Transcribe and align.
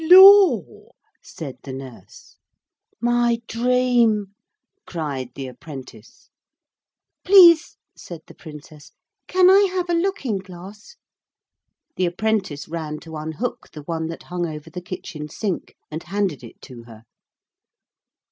'Lor!' 0.03 0.93
said 1.21 1.59
the 1.61 1.71
nurse. 1.71 2.37
'My 2.99 3.39
dream!' 3.47 4.33
cried 4.87 5.29
the 5.35 5.45
apprentice. 5.45 6.31
'Please,' 7.23 7.77
said 7.95 8.21
the 8.25 8.33
Princess, 8.33 8.93
'can 9.27 9.47
I 9.47 9.67
have 9.71 9.91
a 9.91 9.93
looking 9.93 10.39
glass?' 10.39 10.95
The 11.97 12.07
apprentice 12.07 12.67
ran 12.67 12.99
to 13.01 13.15
unhook 13.15 13.69
the 13.73 13.83
one 13.83 14.07
that 14.07 14.23
hung 14.23 14.47
over 14.47 14.71
the 14.71 14.81
kitchen 14.81 15.29
sink, 15.29 15.75
and 15.91 16.01
handed 16.01 16.43
it 16.43 16.59
to 16.63 16.85
her. 16.85 17.03